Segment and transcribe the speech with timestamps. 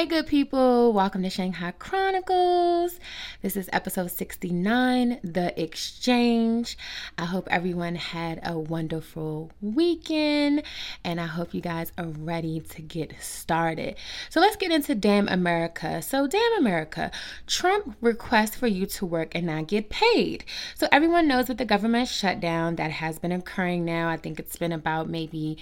[0.00, 2.98] Hey, good people, welcome to Shanghai Chronicles.
[3.42, 6.78] This is episode 69, The Exchange.
[7.18, 10.62] I hope everyone had a wonderful weekend,
[11.04, 13.96] and I hope you guys are ready to get started.
[14.30, 16.00] So, let's get into Damn America.
[16.00, 17.10] So, Damn America,
[17.46, 20.46] Trump requests for you to work and not get paid.
[20.76, 24.56] So, everyone knows with the government shutdown that has been occurring now, I think it's
[24.56, 25.58] been about maybe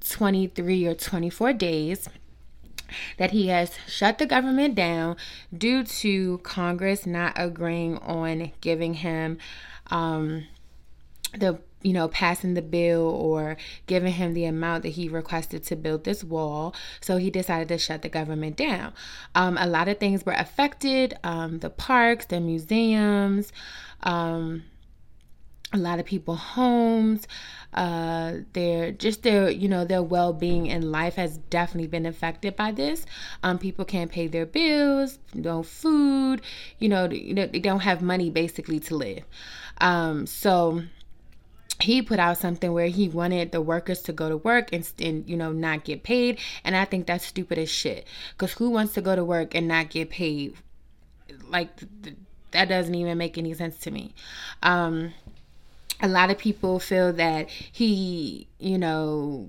[0.00, 2.08] 23 or 24 days
[3.18, 5.16] that he has shut the government down
[5.56, 9.38] due to Congress not agreeing on giving him
[9.90, 10.46] um,
[11.36, 15.76] the you know, passing the bill or giving him the amount that he requested to
[15.76, 16.74] build this wall.
[17.00, 18.92] So he decided to shut the government down.
[19.34, 23.52] Um, a lot of things were affected um, the parks, the museums,
[24.02, 24.64] um,
[25.72, 27.26] a lot of people homes
[27.74, 32.70] uh their just their you know their well-being in life has definitely been affected by
[32.72, 33.06] this.
[33.42, 36.42] Um people can't pay their bills no food
[36.78, 39.24] you know they don't have money basically to live.
[39.78, 40.82] Um so
[41.80, 45.28] he put out something where he wanted the workers to go to work and, and
[45.28, 46.38] you know not get paid.
[46.64, 48.06] And i think that's stupid as shit.
[48.32, 50.54] Because who wants to go to work and not get paid?
[51.48, 51.70] Like
[52.52, 54.14] that doesn't even make any sense to me.
[54.62, 55.14] Um
[56.02, 59.48] a lot of people feel that he, you know,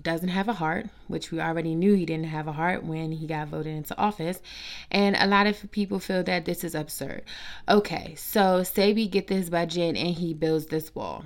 [0.00, 3.26] doesn't have a heart, which we already knew he didn't have a heart when he
[3.26, 4.40] got voted into office.
[4.90, 7.22] And a lot of people feel that this is absurd.
[7.68, 11.24] Okay, so say we get this budget and he builds this wall.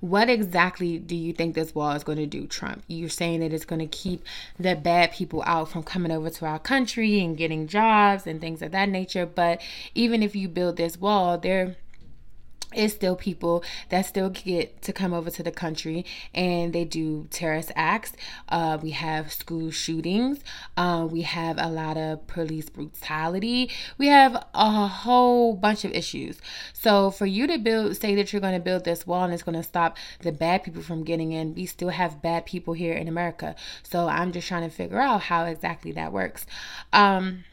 [0.00, 2.84] What exactly do you think this wall is going to do, Trump?
[2.86, 4.22] You're saying that it's going to keep
[4.58, 8.60] the bad people out from coming over to our country and getting jobs and things
[8.60, 9.24] of that nature.
[9.24, 9.62] But
[9.94, 11.76] even if you build this wall, there
[12.76, 16.04] it's still people that still get to come over to the country
[16.34, 18.12] and they do terrorist acts.
[18.48, 20.40] Uh, we have school shootings.
[20.76, 23.70] Uh, we have a lot of police brutality.
[23.98, 26.38] We have a whole bunch of issues.
[26.72, 29.42] So for you to build, say that you're going to build this wall and it's
[29.42, 32.94] going to stop the bad people from getting in, we still have bad people here
[32.94, 33.54] in America.
[33.82, 36.46] So I'm just trying to figure out how exactly that works.
[36.92, 37.44] Um,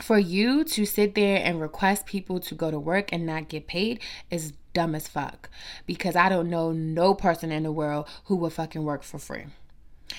[0.00, 3.66] for you to sit there and request people to go to work and not get
[3.66, 5.48] paid is dumb as fuck.
[5.86, 9.46] Because I don't know no person in the world who would fucking work for free.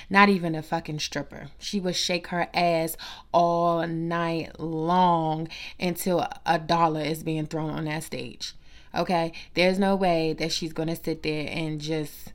[0.09, 1.49] Not even a fucking stripper.
[1.59, 2.97] She would shake her ass
[3.31, 5.47] all night long
[5.79, 8.53] until a dollar is being thrown on that stage.
[8.93, 9.31] Okay?
[9.53, 12.33] There's no way that she's going to sit there and just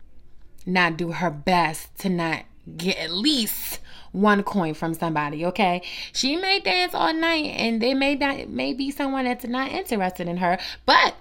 [0.64, 2.44] not do her best to not
[2.76, 3.81] get at least
[4.12, 5.83] one coin from somebody, okay?
[6.12, 10.28] She may dance all night and there may not may be someone that's not interested
[10.28, 11.15] in her, but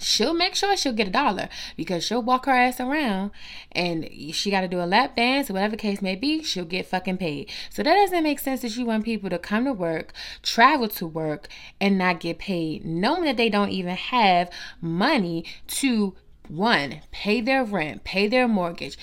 [0.00, 3.30] she'll make sure she'll get a dollar because she'll walk her ass around
[3.72, 6.86] and she got to do a lap dance or whatever case may be she'll get
[6.86, 10.12] fucking paid so that doesn't make sense that you want people to come to work
[10.42, 11.48] travel to work
[11.80, 14.50] and not get paid knowing that they don't even have
[14.80, 16.14] money to
[16.48, 18.98] one pay their rent pay their mortgage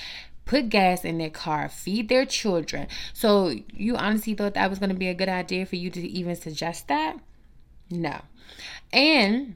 [0.51, 2.85] put gas in their car, feed their children.
[3.13, 6.01] So, you honestly thought that was going to be a good idea for you to
[6.01, 7.15] even suggest that?
[7.89, 8.19] No.
[8.91, 9.55] And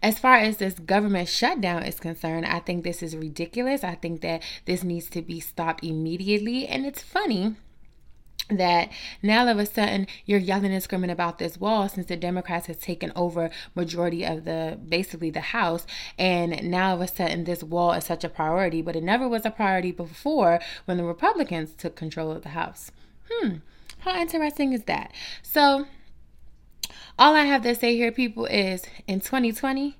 [0.00, 3.82] as far as this government shutdown is concerned, I think this is ridiculous.
[3.82, 6.68] I think that this needs to be stopped immediately.
[6.68, 7.56] And it's funny
[8.50, 8.90] that
[9.22, 12.66] now all of a sudden you're yelling and screaming about this wall since the democrats
[12.66, 15.86] has taken over majority of the basically the house.
[16.18, 19.28] And now all of a sudden this wall is such a priority but it never
[19.28, 22.90] was a priority before when the republicans took control of the house.
[23.30, 23.56] Hmm
[24.00, 25.12] how interesting is that?
[25.42, 25.86] So
[27.18, 29.96] all i have to say here people is in 2020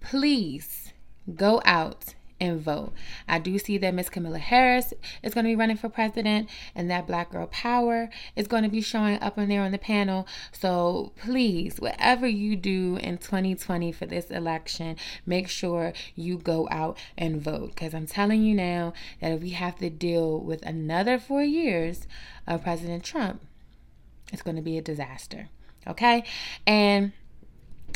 [0.00, 0.92] please
[1.36, 2.92] go out and vote.
[3.28, 4.92] I do see that Miss Kamala Harris
[5.22, 8.68] is going to be running for president, and that Black Girl Power is going to
[8.68, 10.26] be showing up in there on the panel.
[10.50, 16.98] So please, whatever you do in 2020 for this election, make sure you go out
[17.16, 17.70] and vote.
[17.76, 22.08] Because I'm telling you now that if we have to deal with another four years
[22.48, 23.40] of President Trump,
[24.32, 25.48] it's going to be a disaster.
[25.86, 26.24] Okay?
[26.66, 27.12] And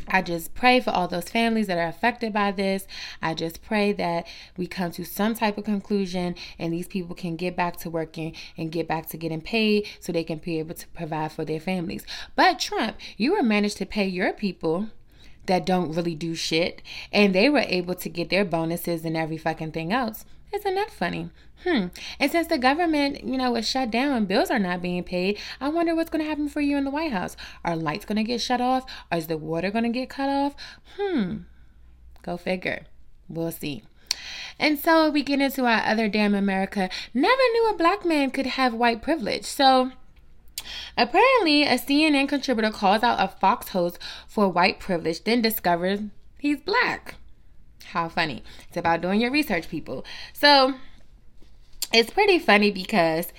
[0.08, 2.86] I just pray for all those families that are affected by this.
[3.20, 4.26] I just pray that
[4.56, 8.34] we come to some type of conclusion and these people can get back to working
[8.56, 11.60] and get back to getting paid so they can be able to provide for their
[11.60, 12.04] families.
[12.34, 14.88] But Trump, you were managed to pay your people
[15.46, 16.82] that don't really do shit
[17.12, 20.24] and they were able to get their bonuses and every fucking thing else.
[20.56, 21.28] Isn't that funny?
[21.64, 21.88] Hmm.
[22.18, 25.38] And since the government, you know, is shut down and bills are not being paid,
[25.60, 27.36] I wonder what's going to happen for you in the White House.
[27.62, 28.90] Are lights going to get shut off?
[29.12, 30.54] Or is the water going to get cut off?
[30.96, 31.40] Hmm.
[32.22, 32.86] Go figure.
[33.28, 33.82] We'll see.
[34.58, 36.88] And so we get into our other damn America.
[37.12, 39.44] Never knew a black man could have white privilege.
[39.44, 39.92] So
[40.96, 46.00] apparently, a CNN contributor calls out a Fox host for white privilege, then discovers
[46.38, 47.16] he's black.
[47.92, 48.42] How funny.
[48.68, 50.04] It's about doing your research, people.
[50.32, 50.74] So
[51.92, 53.32] it's pretty funny because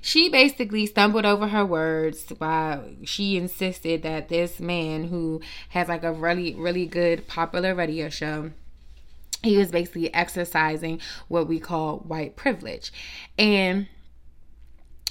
[0.00, 5.40] she basically stumbled over her words while she insisted that this man who
[5.70, 8.50] has like a really really good popular radio show
[9.42, 12.92] he was basically exercising what we call white privilege
[13.38, 13.86] and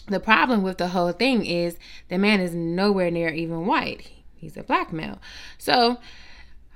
[0.08, 1.78] the problem with the whole thing is
[2.10, 5.20] the man is nowhere near even white he's a black male
[5.58, 5.98] so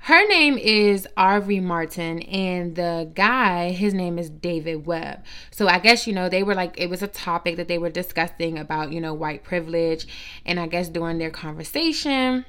[0.06, 5.24] her name is Areva Martin, and the guy, his name is David Webb.
[5.50, 7.90] So I guess, you know, they were like, it was a topic that they were
[7.90, 10.06] discussing about, you know, white privilege.
[10.44, 12.44] And I guess during their conversation,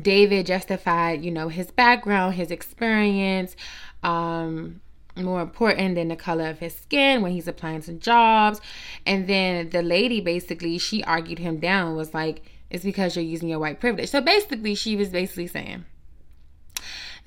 [0.00, 3.54] David justified, you know, his background, his experience,
[4.02, 4.80] um,
[5.14, 8.62] more important than the color of his skin when he's applying to jobs.
[9.04, 12.40] And then the lady basically, she argued him down, was like,
[12.70, 14.08] it's because you're using your white privilege.
[14.08, 15.84] So basically, she was basically saying,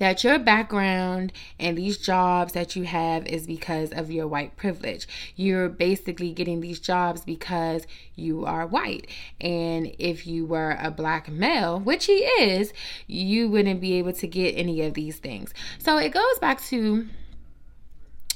[0.02, 5.06] that your background and these jobs that you have is because of your white privilege.
[5.36, 9.06] You're basically getting these jobs because you are white.
[9.40, 12.72] And if you were a black male, which he is,
[13.06, 15.54] you wouldn't be able to get any of these things.
[15.78, 17.06] So it goes back to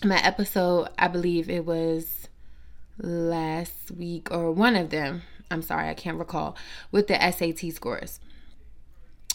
[0.05, 2.29] my episode, I believe it was
[2.97, 5.23] last week or one of them.
[5.51, 6.57] I'm sorry, I can't recall,
[6.93, 8.21] with the SAT scores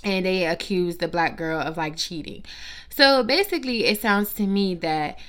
[0.03, 2.43] and they accused the black girl of like cheating.
[2.89, 5.19] So basically, it sounds to me that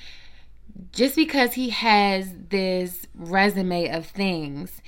[0.91, 4.81] just because he has this resume of things,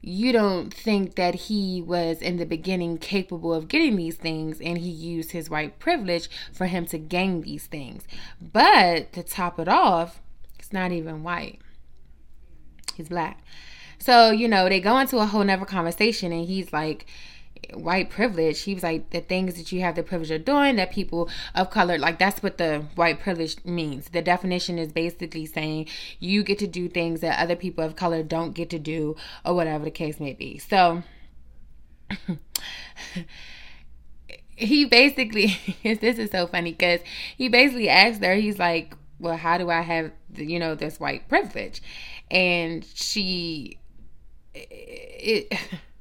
[0.00, 4.78] you don't think that he was in the beginning capable of getting these things and
[4.78, 8.06] he used his white privilege for him to gain these things.
[8.40, 10.20] But to top it off,
[10.58, 11.60] he's not even white,
[12.96, 13.42] he's black.
[13.98, 17.06] So, you know, they go into a whole nother conversation and he's like,
[17.72, 18.60] white privilege.
[18.62, 21.70] He was like the things that you have the privilege of doing that people of
[21.70, 24.08] color like that's what the white privilege means.
[24.10, 28.22] The definition is basically saying you get to do things that other people of color
[28.22, 30.58] don't get to do or whatever the case may be.
[30.58, 31.02] So
[34.56, 37.00] he basically this is so funny because
[37.36, 41.28] he basically asked her he's like well how do i have you know this white
[41.28, 41.82] privilege?
[42.30, 43.78] And she
[44.54, 45.52] it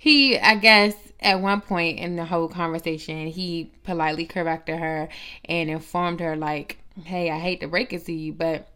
[0.00, 5.10] he, I guess, at one point in the whole conversation, he politely corrected her
[5.44, 8.66] and informed her, like, hey, I hate to break it to you, but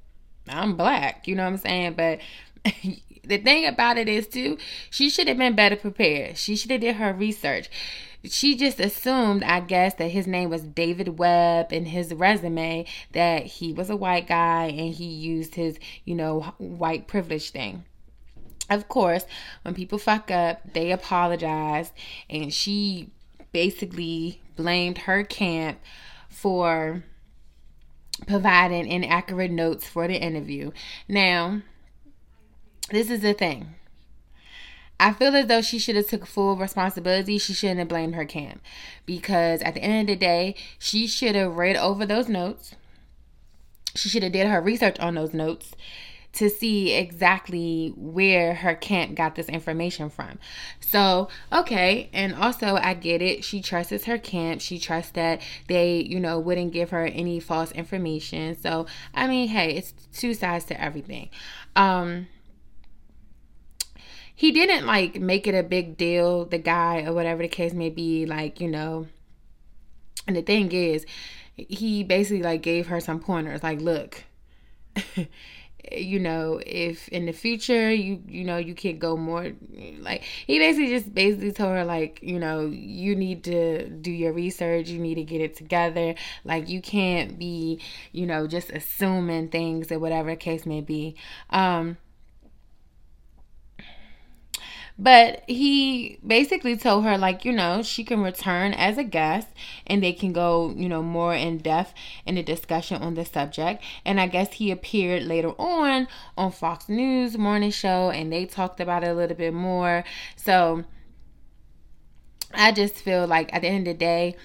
[0.47, 1.27] I'm black.
[1.27, 1.95] You know what I'm saying?
[1.95, 2.21] But
[3.25, 4.59] the thing about it is, too,
[4.91, 6.37] she should have been better prepared.
[6.37, 7.71] She should have did her research.
[8.25, 13.47] She just assumed, I guess, that his name was David Webb and his resume, that
[13.47, 17.87] he was a white guy and he used his, you know, white privilege thing
[18.71, 19.27] of course,
[19.63, 21.93] when people fuck up, they apologize,
[22.31, 23.11] and she
[23.53, 25.79] basically blamed her camp
[26.29, 27.05] for
[28.27, 30.71] providing inaccurate notes for the interview.
[31.09, 31.63] Now,
[32.91, 33.75] this is the thing.
[34.99, 37.39] I feel as though she should have took full responsibility.
[37.39, 38.63] She shouldn't have blamed her camp
[39.05, 42.75] because at the end of the day, she should have read over those notes.
[43.95, 45.75] She should have did her research on those notes
[46.35, 50.39] to see exactly where her camp got this information from.
[50.81, 53.45] So, okay, and also I get it.
[53.45, 54.61] She trusts her camp.
[54.61, 58.61] She trusts that they, you know, wouldn't give her any false information.
[58.61, 61.31] So, I mean, hey, it's two sides to everything.
[61.77, 62.27] Um
[64.37, 67.91] he didn't like make it a big deal, the guy or whatever the case may
[67.91, 69.07] be, like, you know.
[70.27, 71.07] And the thing is,
[71.55, 74.25] he basically like gave her some pointers like, look,
[75.93, 79.53] you know if in the future you you know you can't go more
[80.01, 84.33] like he basically just basically told her like you know you need to do your
[84.33, 86.15] research you need to get it together.
[86.45, 87.81] Like you can't be
[88.13, 91.17] you know just assuming things or whatever case may be.
[91.51, 91.97] Um
[94.97, 99.49] but he basically told her, like, you know, she can return as a guest
[99.87, 103.83] and they can go, you know, more in depth in the discussion on the subject.
[104.05, 106.07] And I guess he appeared later on
[106.39, 110.05] on Fox News morning show and they talked about it a little bit more.
[110.37, 110.85] So
[112.53, 114.37] I just feel like at the end of the day,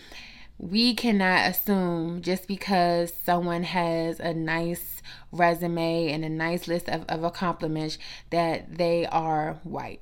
[0.58, 5.02] we cannot assume just because someone has a nice
[5.32, 8.00] resume and a nice list of, of accomplishments
[8.32, 10.02] that they are white.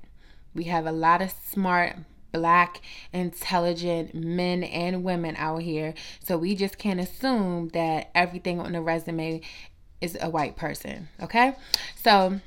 [0.57, 1.95] We have a lot of smart,
[2.31, 2.81] black,
[3.13, 5.93] intelligent men and women out here.
[6.19, 9.41] So we just can't assume that everything on the resume
[10.01, 11.09] is a white person.
[11.21, 11.55] Okay.
[11.95, 12.41] So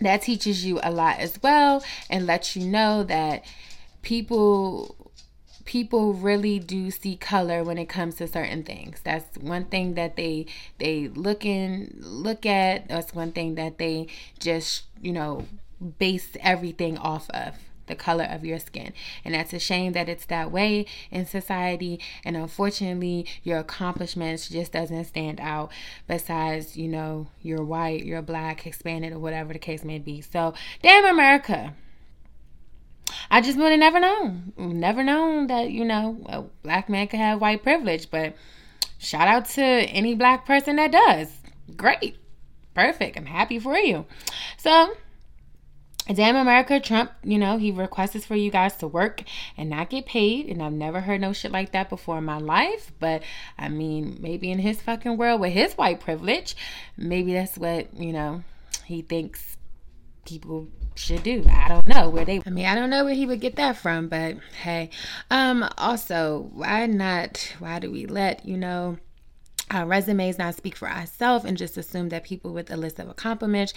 [0.00, 3.44] that teaches you a lot as well and lets you know that
[4.02, 5.12] people
[5.64, 10.16] people really do see color when it comes to certain things that's one thing that
[10.16, 10.44] they
[10.78, 14.06] they look in look at that's one thing that they
[14.38, 15.46] just you know
[15.98, 17.54] base everything off of
[17.86, 18.92] the color of your skin.
[19.24, 22.00] And that's a shame that it's that way in society.
[22.24, 25.70] And unfortunately, your accomplishments just doesn't stand out
[26.06, 30.20] besides, you know, you're white, you're black, Hispanic, or whatever the case may be.
[30.20, 31.74] So, damn America.
[33.30, 34.52] I just would have never known.
[34.56, 38.10] Never known that, you know, a black man could have white privilege.
[38.10, 38.34] But
[38.98, 41.30] shout out to any black person that does.
[41.76, 42.16] Great.
[42.74, 43.16] Perfect.
[43.16, 44.04] I'm happy for you.
[44.56, 44.96] So,
[46.12, 49.22] Damn America, Trump, you know, he requests for you guys to work
[49.56, 50.48] and not get paid.
[50.48, 52.92] And I've never heard no shit like that before in my life.
[52.98, 53.22] But
[53.58, 56.56] I mean, maybe in his fucking world with his white privilege,
[56.96, 58.44] maybe that's what, you know,
[58.84, 59.56] he thinks
[60.26, 61.44] people should do.
[61.50, 63.76] I don't know where they I mean, I don't know where he would get that
[63.76, 64.90] from, but hey.
[65.30, 68.98] Um also, why not why do we let, you know,
[69.70, 73.08] our resumes not speak for ourselves and just assume that people with a list of
[73.08, 73.74] accomplishments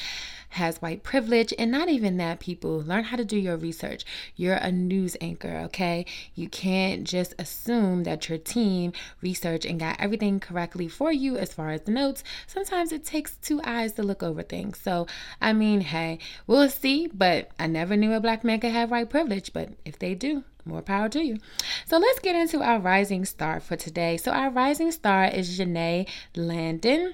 [0.50, 4.06] has white privilege and not even that people learn how to do your research.
[4.36, 6.06] You're a news anchor okay?
[6.36, 11.54] You can't just assume that your team researched and got everything correctly for you as
[11.54, 12.24] far as the notes.
[12.46, 14.80] Sometimes it takes two eyes to look over things.
[14.80, 15.08] So
[15.42, 19.10] i mean hey we'll see but i never knew a black man could have white
[19.10, 21.38] privilege but if they do more power to you.
[21.86, 24.18] So let's get into our rising star for today.
[24.18, 27.14] So our rising star is Janae Landon.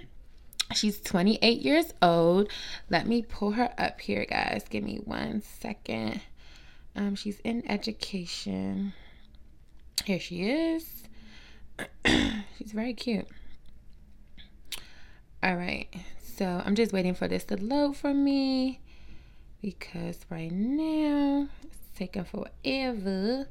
[0.73, 2.49] She's 28 years old.
[2.89, 4.65] Let me pull her up here, guys.
[4.69, 6.21] Give me one second.
[6.95, 8.93] Um, she's in education.
[10.05, 11.03] Here she is.
[12.05, 13.27] she's very cute.
[15.41, 15.87] All right.
[16.37, 18.79] So I'm just waiting for this to load for me
[19.61, 21.47] because right now
[21.95, 23.47] taking forever.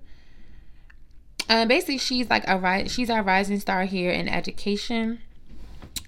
[1.48, 5.20] Uh, basically, she's like a she's our rising star here in education.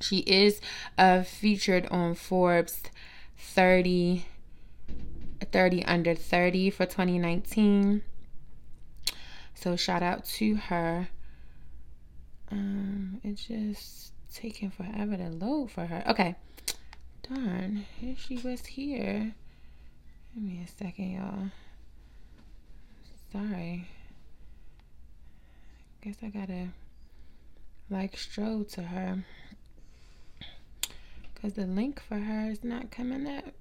[0.00, 0.60] She is
[0.98, 2.82] uh, featured on Forbes
[3.38, 4.24] 30,
[5.52, 8.02] 30 under 30 for 2019.
[9.54, 11.08] So shout out to her.
[12.50, 16.04] Um, it's just taking forever to load for her.
[16.08, 16.34] Okay.
[17.28, 19.34] Darn, here she was here.
[20.34, 21.50] Give me a second, y'all.
[23.34, 23.88] Sorry.
[26.04, 26.68] Guess I gotta
[27.90, 29.24] like stroll to her.
[31.34, 33.52] Because the link for her is not coming up.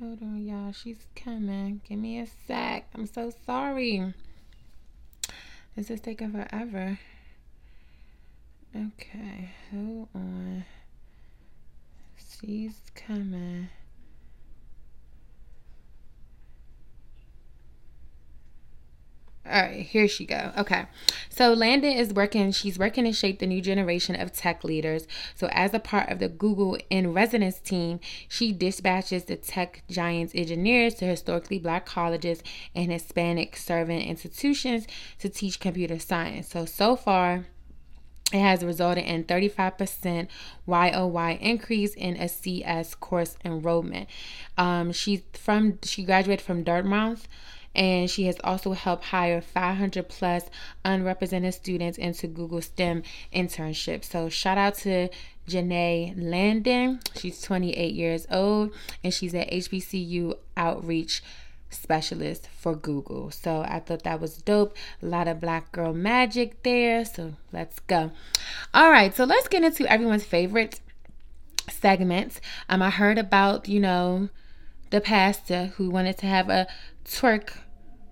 [0.00, 0.72] Hold on, y'all.
[0.72, 1.82] She's coming.
[1.86, 2.88] Give me a sec.
[2.94, 4.14] I'm so sorry.
[5.76, 6.98] This is taking forever.
[8.74, 10.64] Okay, hold on.
[12.16, 13.68] She's coming.
[19.50, 20.52] All right, here she go.
[20.56, 20.86] Okay.
[21.28, 25.08] So Landon is working, she's working to shape the new generation of tech leaders.
[25.34, 30.32] So as a part of the Google in residence team, she dispatches the tech giants
[30.36, 32.44] engineers to historically black colleges
[32.76, 34.86] and Hispanic serving institutions
[35.18, 36.48] to teach computer science.
[36.48, 37.46] So so far
[38.32, 40.28] It has resulted in 35%
[40.64, 44.08] YOY increase in a CS course enrollment.
[44.56, 47.26] Um, she's from she graduated from Dartmouth
[47.74, 50.44] and she has also helped hire 500 plus
[50.84, 54.04] unrepresented students into Google STEM internships.
[54.04, 55.08] So shout out to
[55.48, 57.00] Janae Landon.
[57.16, 58.72] She's 28 years old
[59.04, 61.22] and she's at HBCU outreach
[61.70, 63.30] specialist for Google.
[63.30, 64.76] So I thought that was dope.
[65.02, 67.04] A lot of black girl magic there.
[67.04, 68.10] So let's go.
[68.74, 70.80] All right, so let's get into everyone's favorite
[71.68, 72.40] segments.
[72.68, 74.28] Um, I heard about, you know,
[74.90, 76.66] the pastor who wanted to have a
[77.10, 77.50] twerk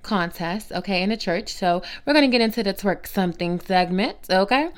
[0.02, 1.52] contest, okay, in the church.
[1.52, 4.70] So we're gonna get into the twerk something segment, okay?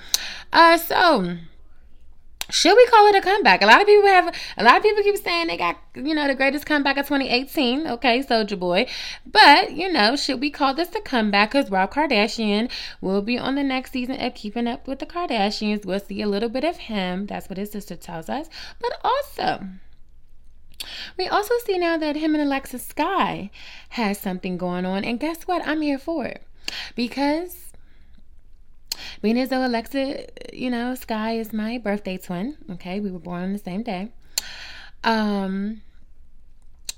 [0.52, 1.36] Uh so
[2.50, 3.62] should we call it a comeback?
[3.62, 6.26] A lot of people have a lot of people keep saying they got, you know,
[6.26, 7.86] the greatest comeback of 2018.
[7.86, 8.86] Okay, Soulja Boy.
[9.24, 11.52] But, you know, should we call this a comeback?
[11.52, 15.86] Because Rob Kardashian will be on the next season of Keeping Up with the Kardashians.
[15.86, 17.26] We'll see a little bit of him.
[17.26, 18.48] That's what his sister tells us.
[18.80, 19.68] But also
[21.16, 23.50] we also see now that him and Alexis Skyy
[23.90, 25.04] has something going on.
[25.04, 25.66] And guess what?
[25.66, 26.42] I'm here for it.
[26.94, 27.72] Because
[29.22, 30.26] being as though Alexa,
[30.56, 32.56] you know, Sky is my birthday twin.
[32.70, 34.12] Okay, we were born on the same day.
[35.04, 35.82] Um,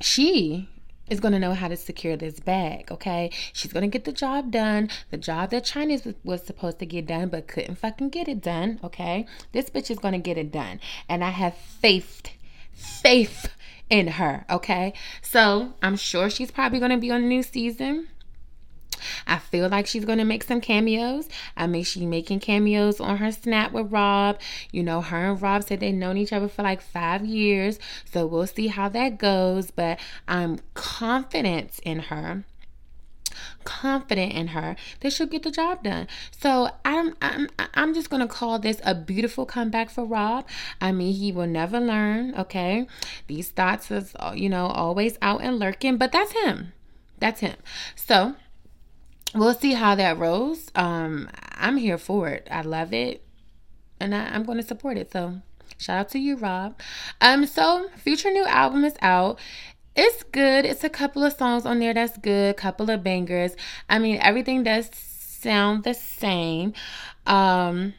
[0.01, 0.69] she
[1.09, 3.31] is going to know how to secure this bag, okay?
[3.53, 4.89] She's going to get the job done.
[5.11, 8.41] The job that Chyna was, was supposed to get done but couldn't fucking get it
[8.41, 9.27] done, okay?
[9.53, 10.81] This bitch is going to get it done.
[11.09, 12.23] And I have faith,
[12.73, 13.51] faith
[13.93, 14.95] in her, okay?
[15.21, 18.09] So I'm sure she's probably to be on a new season.
[19.27, 21.29] I feel like she's gonna make some cameos.
[21.59, 24.41] I mean, she's making cameos on her snap with Rob.
[24.71, 27.79] You know, her and Rob said they've known each other for like five years,
[28.11, 29.71] so we'll see how that goes.
[29.71, 32.45] But I'm confident in her
[33.65, 36.09] confident in her that she'll get the job done.
[36.31, 40.47] So I'm I'm I'm just gonna call this a beautiful comeback for Rob.
[40.81, 42.35] I mean, he will never learn.
[42.37, 42.87] Okay,
[43.27, 46.73] these thoughts is you know always out and lurking, but that's him.
[47.19, 47.57] That's him.
[47.95, 48.35] So
[49.35, 50.71] we'll see how that rolls.
[50.75, 52.49] Um, I'm here for it.
[52.51, 53.23] I love it,
[54.01, 55.13] and I, I'm going to support it.
[55.13, 55.41] So
[55.79, 56.79] shout out to you, Rob.
[57.21, 59.39] Um, so future new album is out
[59.95, 60.65] it's good.
[60.65, 63.55] It's a couple of songs on there that's good, couple of bangers.
[63.89, 66.75] I mean, everything does sound the same.
[67.27, 67.95] Um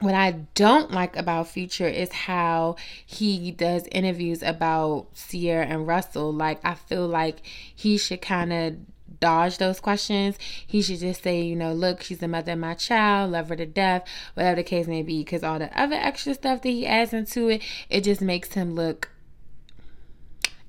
[0.00, 6.32] what I don't like about Future is how he does interviews about Ciara and Russell.
[6.32, 7.42] Like I feel like
[7.74, 8.76] he should kind of
[9.20, 10.36] dodge those questions.
[10.66, 13.56] He should just say, you know, look, she's the mother of my child, love her
[13.56, 15.22] to death, whatever the case may be.
[15.22, 18.74] Because all the other extra stuff that he adds into it, it just makes him
[18.74, 19.10] look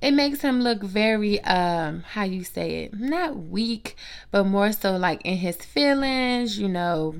[0.02, 3.96] it makes him look very um how you say it not weak
[4.30, 7.14] but more so like in his feelings you know.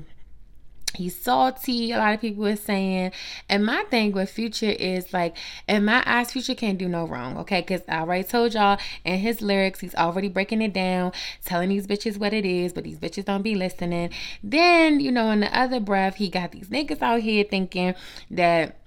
[0.95, 3.13] He's salty a lot of people are saying.
[3.49, 5.35] And my thing with future is like
[5.67, 7.61] in my eyes future can't do no wrong okay?
[7.61, 11.11] Because i already told y'all in his lyrics he's already breaking it down
[11.43, 14.11] telling these bitches what it is but these bitches don't be listening.
[14.43, 17.95] Then you know in the other breath he got these niggas out here thinking
[18.29, 18.77] that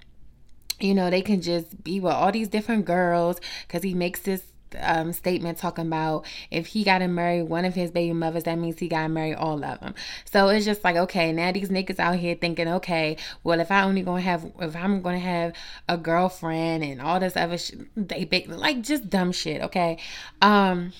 [0.81, 4.43] you know, they can just be with all these different girls because he makes this
[4.81, 8.59] um, statement talking about if he got to marry one of his baby mothers, that
[8.59, 9.95] means he got to marry all of them.
[10.25, 13.83] So it's just like, okay, now these niggas out here thinking, okay, well, if I
[13.83, 15.55] only gonna have, if I'm gonna have
[15.89, 19.99] a girlfriend and all this other shit, they like just dumb shit, okay?
[20.43, 20.93] Um,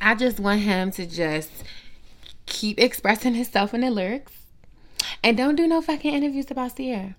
[0.00, 1.50] I just want him to just
[2.46, 4.43] keep expressing himself in the lyrics
[5.24, 7.16] and don't do no fucking interviews about Ciara.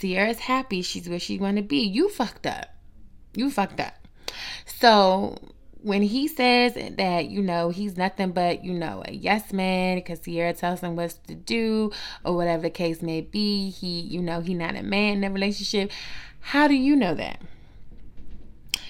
[0.00, 0.80] Ciara's happy.
[0.80, 1.78] She's where she want to be.
[1.78, 2.66] You fucked up.
[3.34, 3.94] You fucked up.
[4.64, 5.36] So
[5.82, 10.20] when he says that, you know, he's nothing but, you know, a yes man because
[10.20, 11.90] Ciara tells him what to do
[12.24, 15.30] or whatever the case may be, he, you know, he not a man in a
[15.32, 15.90] relationship.
[16.38, 17.42] How do you know that?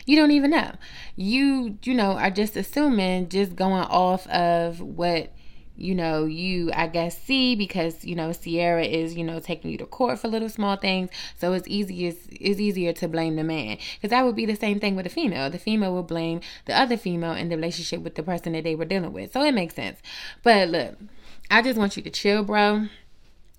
[0.04, 0.72] You don't even know.
[1.16, 5.32] You, you know, are just assuming, just going off of what
[5.78, 9.78] you know, you, I guess, see because, you know, Ciara is, you know, taking you
[9.78, 11.10] to court for little small things.
[11.38, 13.78] So it's easier, it's easier to blame the man.
[13.94, 15.48] Because that would be the same thing with a female.
[15.50, 18.74] The female will blame the other female in the relationship with the person that they
[18.74, 19.32] were dealing with.
[19.32, 20.00] So it makes sense.
[20.42, 20.96] But look,
[21.50, 22.88] I just want you to chill, bro.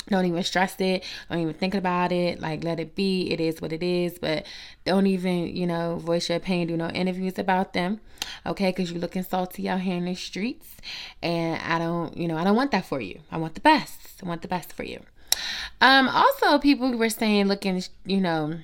[0.10, 1.04] Don't even stress it.
[1.30, 2.39] Don't even think about it.
[2.39, 3.32] Like, let it be.
[3.32, 4.19] It is what it is.
[4.19, 4.45] But
[4.86, 8.02] don't even, you know, voice your pain Do no interviews about them.
[8.45, 8.69] Okay.
[8.69, 10.78] Because you're looking salty out here in the streets.
[11.22, 13.22] And I don't, you know, I don't want that for you.
[13.32, 14.22] I want the best.
[14.24, 15.02] I want the best for you.
[15.82, 18.60] Um, also, people were saying, looking, you know,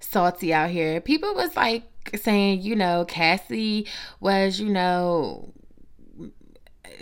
[0.00, 1.00] salty out here.
[1.00, 1.82] People was like
[2.14, 3.86] saying, you know, Cassie
[4.20, 5.52] was, you know,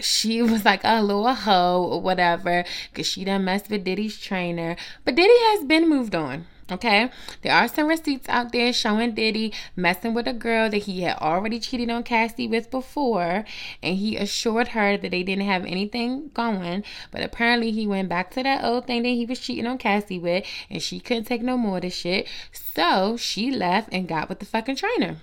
[0.01, 4.19] she was like oh, a little hoe or whatever because she done messed with Diddy's
[4.19, 4.77] trainer.
[5.05, 6.47] But Diddy has been moved on.
[6.71, 7.11] Okay,
[7.43, 11.19] there are some receipts out there showing Diddy messing with a girl that he had
[11.19, 13.45] already cheated on Cassie with before,
[13.83, 16.83] and he assured her that they didn't have anything going.
[17.11, 20.19] But apparently, he went back to that old thing that he was cheating on Cassie
[20.19, 22.27] with, and she couldn't take no more of this shit.
[22.53, 25.17] So she left and got with the fucking trainer.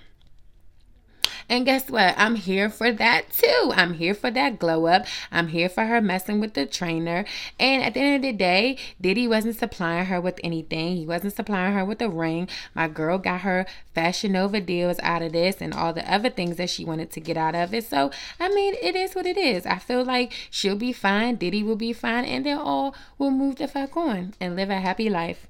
[1.50, 2.14] And guess what?
[2.16, 3.72] I'm here for that too.
[3.74, 5.04] I'm here for that glow up.
[5.32, 7.24] I'm here for her messing with the trainer.
[7.58, 10.94] And at the end of the day, Diddy wasn't supplying her with anything.
[10.96, 12.48] He wasn't supplying her with a ring.
[12.72, 16.56] My girl got her Fashion Nova deals out of this and all the other things
[16.56, 17.84] that she wanted to get out of it.
[17.84, 19.66] So, I mean, it is what it is.
[19.66, 21.34] I feel like she'll be fine.
[21.34, 22.24] Diddy will be fine.
[22.24, 25.48] And they all will move the fuck on and live a happy life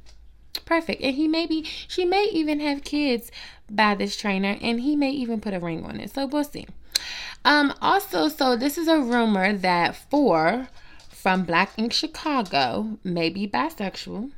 [0.65, 3.31] perfect and he maybe she may even have kids
[3.71, 6.11] by this trainer and he may even put a ring on it.
[6.11, 6.67] So we'll see.
[7.45, 10.69] Um also so this is a rumor that Phor
[11.09, 14.31] from Black Ink Chicago may be bisexual.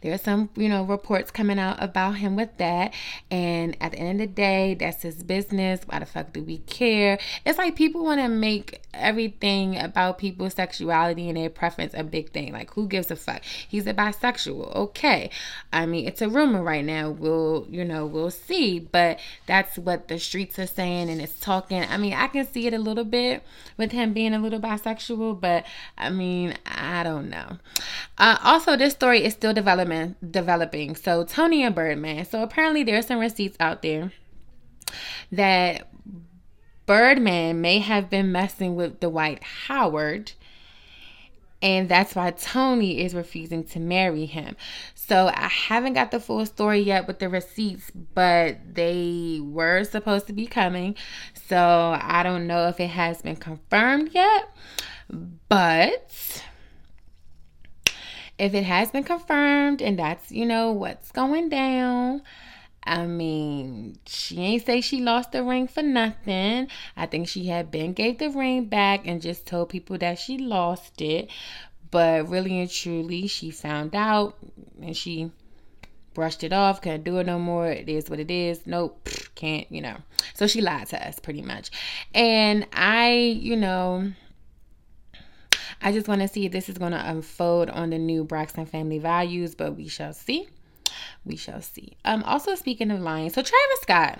[0.00, 2.94] There's some, you know, reports coming out about him with that.
[3.30, 5.80] And at the end of the day, that's his business.
[5.86, 7.18] Why the fuck do we care?
[7.44, 12.30] It's like people want to make everything about people's sexuality and their preference a big
[12.30, 12.52] thing.
[12.52, 13.42] Like, who gives a fuck?
[13.44, 14.74] He's a bisexual.
[14.74, 15.30] Okay.
[15.72, 17.10] I mean, it's a rumor right now.
[17.10, 18.78] We'll, you know, we'll see.
[18.80, 21.82] But that's what the streets are saying and it's talking.
[21.82, 23.42] I mean, I can see it a little bit
[23.76, 25.64] with him being a little bisexual, but
[25.96, 27.58] I mean, I don't know.
[28.16, 30.96] Uh, also, this story is still development developing.
[30.96, 32.24] So Toni and Birdman.
[32.24, 34.12] So apparently there's some receipts out there
[35.30, 35.88] that
[36.86, 40.32] Birdman may have been messing with Dwight Howard.
[41.60, 44.56] And that's why Toni is refusing to marry him.
[44.94, 50.28] So I haven't got the full story yet with the receipts, but they were supposed
[50.28, 50.94] to be coming.
[51.48, 54.48] So I don't know if it has been confirmed yet.
[55.48, 56.44] But
[58.38, 62.22] if it has been confirmed and that's, you know, what's going down,
[62.84, 66.68] I mean, she ain't say she lost the ring for nothing.
[66.96, 70.38] I think she had been gave the ring back and just told people that she
[70.38, 71.30] lost it.
[71.90, 74.36] But really and truly, she found out
[74.80, 75.30] and she
[76.14, 77.68] brushed it off, couldn't do it no more.
[77.68, 78.66] It is what it is.
[78.66, 79.96] Nope, can't, you know.
[80.34, 81.70] So she lied to us pretty much.
[82.14, 84.12] And I, you know,
[85.80, 88.66] I just want to see if this is going to unfold on the new Braxton
[88.66, 90.48] family values, but we shall see.
[91.24, 91.96] We shall see.
[92.04, 94.18] Um, also speaking of lying, so Travis Scott.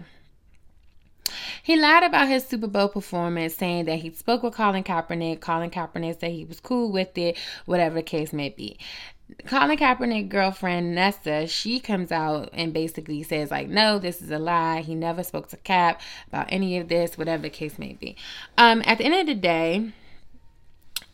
[1.62, 5.40] He lied about his Super Bowl performance, saying that he spoke with Colin Kaepernick.
[5.40, 8.78] Colin Kaepernick said he was cool with it, whatever the case may be.
[9.46, 14.38] Colin Kaepernick girlfriend Nessa, she comes out and basically says like, no, this is a
[14.38, 14.80] lie.
[14.80, 18.16] He never spoke to Cap about any of this, whatever the case may be.
[18.56, 19.92] Um, at the end of the day,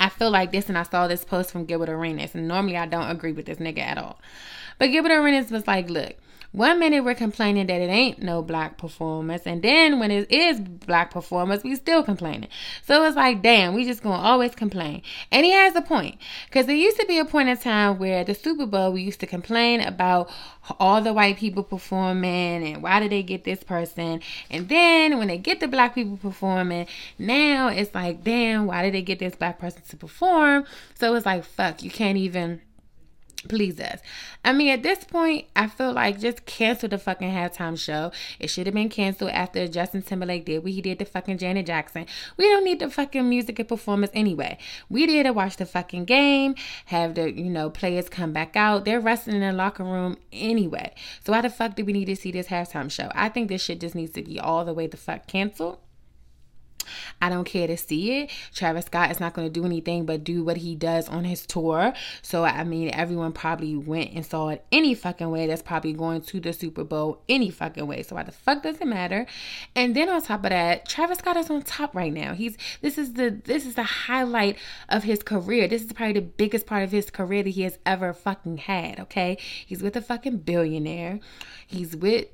[0.05, 2.85] I feel like this, and I saw this post from Gilbert Arenas, and normally I
[2.85, 4.21] don't agree with this nigga at all.
[4.79, 6.17] But Gilbert Arenas was like, look,
[6.55, 10.61] one minute we're complaining that it ain't no black performance, and then when it is
[10.61, 12.49] black performance, we still complaining.
[12.87, 15.03] So it's like, damn, we just gonna always complain.
[15.33, 18.23] And he has a point, because there used to be a point in time where
[18.23, 20.31] the Super Bowl we used to complain about
[20.79, 25.27] all the white people performing and why did they get this person, and then when
[25.27, 26.87] they get the black people performing,
[27.19, 30.67] now it's like, damn, why did they get this black person to perform?
[30.95, 32.61] So it's like, fuck, you can't even
[33.49, 34.01] please us.
[34.45, 38.13] I mean, at this point, I feel like just cancel the fucking halftime show.
[38.39, 41.67] It should have been canceled after Justin Timberlake did what he did to fucking Janet
[41.67, 42.07] Jackson.
[42.37, 44.59] We don't need the fucking music and performance anyway.
[44.89, 46.55] We did to watch the fucking game,
[46.87, 48.85] have the, you know, players come back out.
[48.85, 50.95] They're resting in the locker room anyway.
[51.25, 53.11] So why the fuck do we need to see this halftime show?
[53.15, 55.79] I think this shit just needs to be all the way the fuck canceled.
[57.21, 58.31] I don't care to see it.
[58.55, 61.47] Travis Scott is not going to do anything but do what he does on his
[61.47, 61.93] tour.
[62.23, 65.47] So, I mean, everyone probably went and saw it any fucking way.
[65.47, 68.03] That's probably going to the Super Bowl any fucking way.
[68.03, 69.27] So, why the fuck does it matter?
[69.75, 72.35] And then on top of that, Travis Scott is on top right now.
[72.35, 75.69] He's this is the this is the highlight of his career.
[75.69, 79.01] This is probably the biggest part of his career that he has ever fucking had.
[79.01, 81.21] Okay, he's with a fucking billionaire.
[81.67, 82.27] He's with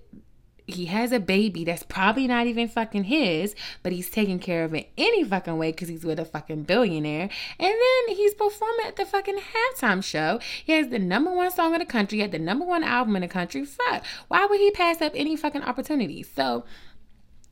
[0.74, 4.74] he has a baby that's probably not even fucking his, but he's taking care of
[4.74, 7.28] it any fucking way because he's with a fucking billionaire.
[7.58, 10.40] And then he's performing at the fucking halftime show.
[10.64, 13.16] He has the number one song in the country, he had the number one album
[13.16, 13.64] in the country.
[13.64, 14.04] Fuck.
[14.28, 16.22] Why would he pass up any fucking opportunity?
[16.22, 16.64] So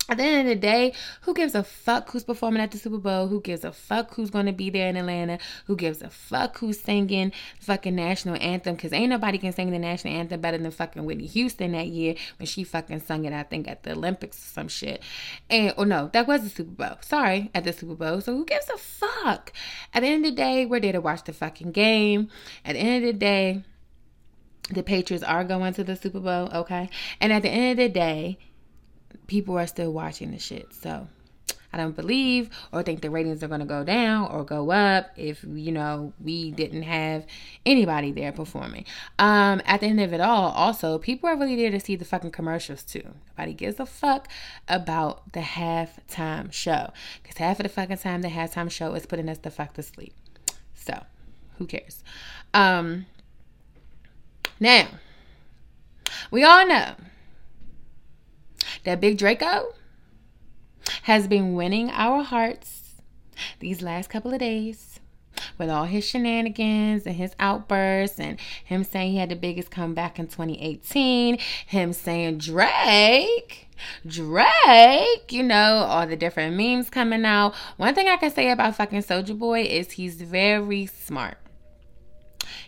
[0.09, 2.97] at the end of the day, who gives a fuck who's performing at the Super
[2.97, 3.29] Bowl?
[3.29, 5.39] Who gives a fuck who's going to be there in Atlanta?
[5.67, 8.77] Who gives a fuck who's singing fucking national anthem?
[8.77, 12.15] Because ain't nobody can sing the national anthem better than fucking Whitney Houston that year
[12.39, 15.03] when she fucking sung it, I think, at the Olympics or some shit.
[15.51, 16.97] And, or no, that was the Super Bowl.
[17.03, 18.23] Sorry, at the Super Bowl.
[18.23, 19.53] So who gives a fuck?
[19.93, 22.31] At the end of the day, we're there to watch the fucking game.
[22.65, 23.63] At the end of the day,
[24.71, 26.89] the Patriots are going to the Super Bowl, okay?
[27.21, 28.39] And at the end of the day,
[29.29, 30.75] people are still watching the shit.
[30.75, 31.07] So
[31.73, 35.11] I don't believe or think the ratings are going to go down or go up
[35.17, 37.27] if you know we didn't have
[37.67, 38.87] anybody there performing.
[39.19, 42.07] Um, at the end of it all, also people are really there to see the
[42.07, 43.05] fucking commercials too.
[43.37, 44.29] Nobody gives a fuck
[44.67, 46.91] about the halftime show
[47.23, 49.83] because half of the fucking time the halftime show is putting us the fuck to
[49.83, 50.15] sleep.
[50.75, 51.05] So
[51.59, 52.03] who cares?
[52.55, 53.05] Um,
[54.59, 54.89] now
[56.31, 56.95] we all know
[58.89, 59.75] that Big Draco
[61.03, 63.03] has been winning our hearts
[63.61, 64.99] these last couple of days
[65.59, 70.19] with all his shenanigans and his outbursts and him saying he had the biggest comeback
[70.19, 73.69] in 2018, him saying Drake,
[74.07, 77.55] Drake, you know, all the different memes coming out.
[77.77, 81.37] One thing I can say about fucking Soulja Boy is he's very smart.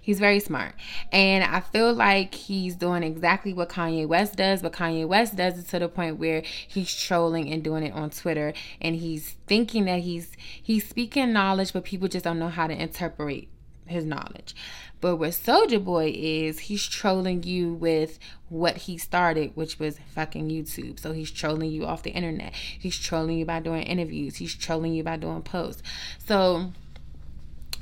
[0.00, 0.74] He's very smart.
[1.12, 5.58] And I feel like he's doing exactly what Kanye West does, but Kanye West does
[5.58, 9.84] it to the point where he's trolling and doing it on Twitter and he's thinking
[9.86, 13.48] that he's he's speaking knowledge, but people just don't know how to interpret
[13.86, 14.54] his knowledge.
[15.00, 20.48] But what Soulja Boy is, he's trolling you with what he started, which was fucking
[20.48, 21.00] YouTube.
[21.00, 22.54] So he's trolling you off the internet.
[22.54, 24.36] He's trolling you by doing interviews.
[24.36, 25.82] He's trolling you by doing posts.
[26.18, 26.72] So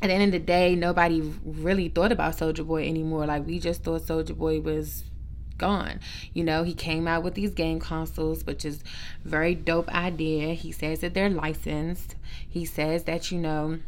[0.00, 3.26] at the end of the day, nobody really thought about Soulja Boy anymore.
[3.26, 5.04] Like we just thought Soulja Boy was
[5.58, 6.00] gone.
[6.32, 8.82] You know, he came out with these game consoles, which is
[9.24, 10.54] very dope idea.
[10.54, 12.14] He says that they're licensed.
[12.48, 13.80] He says that, you know,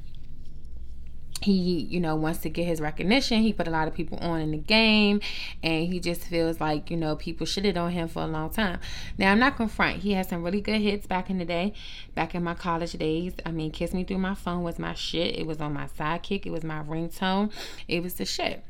[1.42, 4.40] he you know wants to get his recognition he put a lot of people on
[4.40, 5.20] in the game
[5.62, 8.79] and he just feels like you know people shitted on him for a long time
[9.16, 11.72] now i'm not gonna front he had some really good hits back in the day
[12.14, 15.38] back in my college days i mean kiss me through my phone was my shit
[15.38, 17.50] it was on my sidekick it was my ringtone
[17.88, 18.62] it was the shit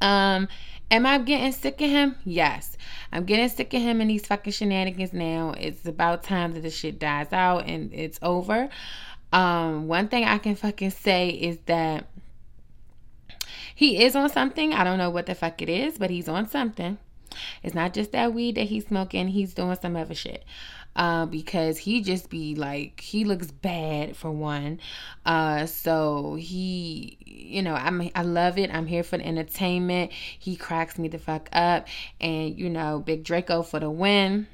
[0.00, 0.48] um
[0.90, 2.16] Am I getting sick of him?
[2.24, 2.78] Yes.
[3.12, 5.54] I'm getting sick of him and these fucking shenanigans now.
[5.58, 8.70] It's about time that the shit dies out and it's over.
[9.32, 12.06] Um, one thing I can fucking say is that
[13.74, 14.72] he is on something.
[14.72, 16.98] I don't know what the fuck it is, but he's on something.
[17.62, 20.44] It's not just that weed that he's smoking, he's doing some other shit.
[20.96, 24.80] Uh, because he just be like he looks bad for one.
[25.24, 28.74] Uh, so he, you know, I'm I love it.
[28.74, 30.10] I'm here for the entertainment.
[30.10, 31.86] He cracks me the fuck up,
[32.20, 34.48] and you know, Big Draco for the win.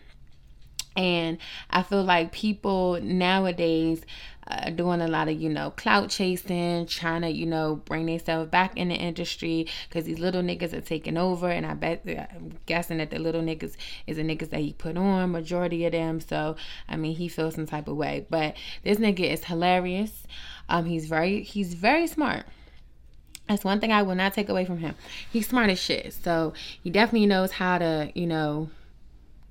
[0.97, 1.39] And
[1.71, 4.03] I feel like people nowadays
[4.47, 8.51] uh, doing a lot of you know clout chasing, trying to you know bring themselves
[8.51, 12.59] back in the industry because these little niggas are taking over, and I bet I'm
[12.67, 13.77] guessing that the little niggas
[14.07, 16.21] is the niggas that he put on, majority of them.
[16.21, 16.57] So
[16.89, 20.25] I mean, he feels some type of way, but this nigga is hilarious.
[20.69, 22.47] Um, he's very he's very smart.
[23.49, 24.95] That's one thing I will not take away from him.
[25.31, 26.15] He's smart as shit.
[26.15, 28.71] So he definitely knows how to, you know,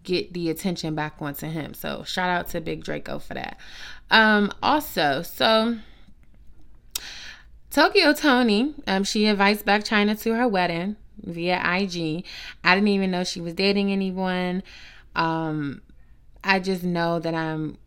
[0.04, 1.74] get the attention back onto him.
[1.74, 3.58] So shout out to Big Draco for that.
[4.12, 5.78] Um, also, so
[7.72, 12.26] Tokyo Toni, um, she invites back Chyna to her wedding via IG.
[12.64, 14.64] I didn't even know she was dating anyone.
[15.16, 15.82] Um,
[16.44, 17.78] I just know that I'm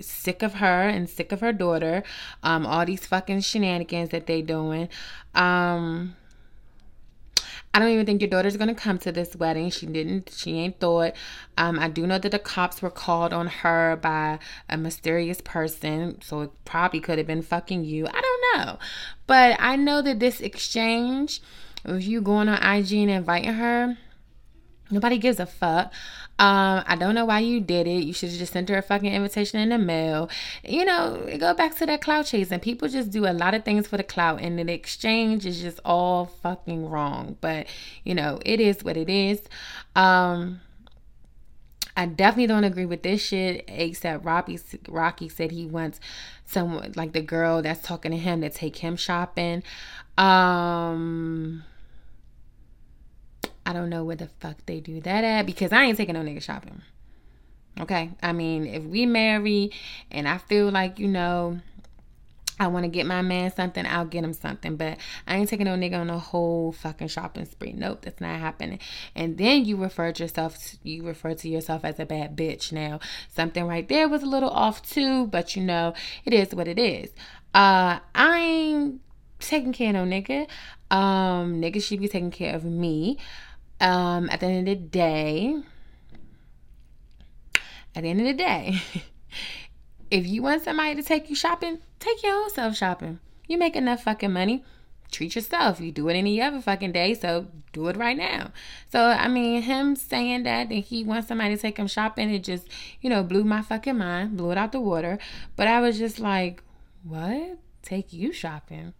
[0.00, 2.02] sick of her and sick of her daughter.
[2.42, 4.88] Um, all these fucking shenanigans that they doing.
[5.34, 6.16] Um,
[7.74, 9.70] I don't even think your daughter's gonna come to this wedding.
[9.70, 10.30] She didn't.
[10.34, 11.14] She ain't thought.
[11.56, 16.20] Um, I do know that the cops were called on her by a mysterious person,
[16.20, 18.06] so it probably could have been fucking you.
[18.06, 18.78] I don't know,
[19.26, 21.40] but I know that this exchange
[21.84, 23.96] of you going on IG and inviting her,
[24.92, 25.92] nobody gives a fuck.
[26.38, 28.04] Um, I don't know why you did it.
[28.04, 30.28] You should have just sent her a fucking invitation in the mail.
[30.64, 32.60] You know, go back to that clout chasing.
[32.60, 35.78] People just do a lot of things for the clout, and the exchange is just
[35.84, 37.36] all fucking wrong.
[37.40, 37.66] But
[38.04, 39.40] you know, it is what it is.
[39.94, 40.60] Um,
[41.96, 43.64] I definitely don't agree with this shit.
[43.68, 46.00] Except Rocky, Rocky said he wants
[46.44, 49.62] someone like the girl that's talking to him to take him shopping.
[50.18, 51.64] Um,
[53.64, 56.22] I don't know where the fuck they do that at because I ain't taking no
[56.22, 56.82] nigga shopping.
[57.80, 58.10] Okay?
[58.22, 59.70] I mean, if we marry
[60.10, 61.60] and I feel like, you know,
[62.60, 64.76] I want to get my man something, I'll get him something.
[64.76, 67.72] But I ain't taking no nigga on a whole fucking shopping spree.
[67.72, 68.78] Nope, that's not happening.
[69.14, 72.70] And then you refer to yourself, you refer to yourself as a bad bitch.
[72.72, 73.00] Now,
[73.34, 75.94] something right there was a little off too, but you know,
[76.24, 77.10] it is what it is.
[77.54, 79.00] Uh, I ain't
[79.40, 80.46] taking care of no nigga.
[80.94, 83.18] Um, nigga should be taking care of me.
[83.82, 85.56] Um, at the end of the day,
[87.96, 88.80] at the end of the day,
[90.10, 93.18] if you want somebody to take you shopping, take your own self shopping.
[93.48, 94.64] You make enough fucking money.
[95.10, 95.80] Treat yourself.
[95.80, 98.52] You do it any other fucking day, so do it right now.
[98.92, 102.44] So I mean, him saying that that he wants somebody to take him shopping, it
[102.44, 102.68] just
[103.00, 105.18] you know blew my fucking mind, blew it out the water.
[105.56, 106.62] But I was just like,
[107.02, 107.58] what?
[107.82, 108.94] Take you shopping?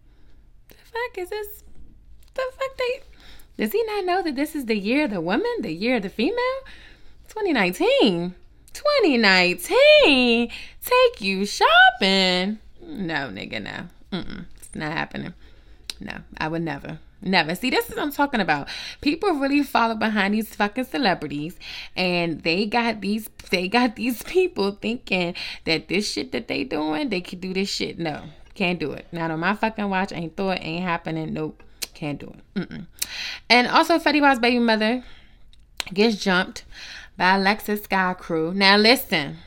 [0.67, 1.63] The fuck is this?
[2.33, 3.12] The fuck they?
[3.57, 6.03] Does he not know that this is the year of the woman, the year of
[6.03, 6.35] the female?
[7.29, 8.35] 2019.
[8.73, 10.49] 2019
[10.81, 12.59] take you shopping.
[12.81, 13.87] No, nigga, no.
[14.11, 15.33] Mm-mm, it's not happening.
[15.99, 16.99] No, I would never.
[17.21, 17.55] Never.
[17.55, 18.67] See, this is what I'm talking about.
[18.99, 21.57] People really follow behind these fucking celebrities
[21.95, 25.35] and they got these they got these people thinking
[25.65, 27.97] that this shit that they doing, they could do this shit.
[27.97, 28.23] No,
[28.55, 29.07] can't do it.
[29.11, 30.11] Not on my fucking watch.
[30.11, 31.33] Ain't thought, ain't happening.
[31.33, 31.63] Nope.
[32.03, 32.59] Can't do it.
[32.59, 32.85] Mm-mm.
[33.49, 35.05] And also Fetty Wap's baby mother
[35.93, 36.65] gets jumped
[37.15, 38.53] by Alexis Skyy Crew.
[38.53, 39.37] Now listen,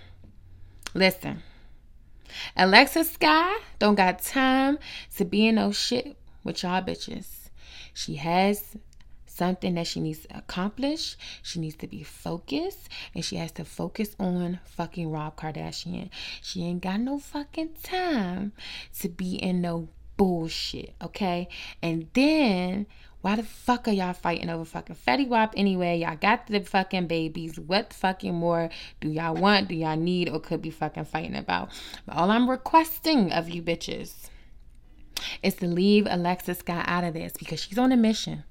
[0.95, 1.43] listen.
[2.57, 4.79] Alexis Skyy don't got time
[5.19, 7.51] to be in no shit with y'all bitches.
[7.93, 8.79] She has
[9.27, 11.19] something that she needs to accomplish.
[11.43, 16.09] She needs to be focused and she has to focus on fucking Rob Kardashian.
[16.41, 18.53] She ain't got no fucking time
[19.01, 21.49] to be in no bullshit, okay?
[21.83, 22.87] And then
[23.27, 25.99] why the fuck are y'all fighting over fucking Fetty Wap anyway?
[25.99, 27.59] Y'all got the fucking babies.
[27.59, 29.69] What fucking more do y'all want?
[29.69, 31.71] Do y'all need or could be fucking fighting about?
[32.07, 34.29] But all I'm requesting of you bitches
[35.43, 38.45] is to leave Alexis Skyy out of this because she's on a mission.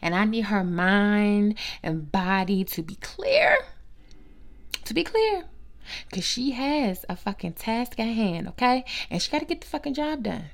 [0.00, 3.58] And I need her mind and body to be clear.
[4.84, 5.44] To be clear.
[6.08, 8.84] Because she has a fucking task at hand, okay?
[9.10, 10.44] And she got to get the fucking job done.